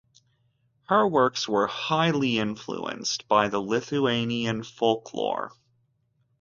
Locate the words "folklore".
4.63-5.51